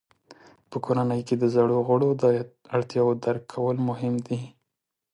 په 0.69 0.77
کورنۍ 0.85 1.21
کې 1.27 1.35
د 1.37 1.43
زړو 1.55 1.77
غړو 1.87 2.09
د 2.23 2.23
اړتیاوو 2.75 3.19
درک 3.23 3.43
کول 3.53 3.75
مهم 3.89 4.13
دي. 4.27 4.41